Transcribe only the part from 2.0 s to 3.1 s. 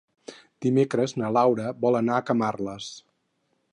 a Camarles.